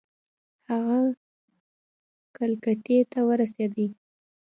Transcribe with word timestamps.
هغه 0.69 0.99
کلکتې 2.37 2.97
ته 3.11 3.19
ورسېدی. 3.27 3.87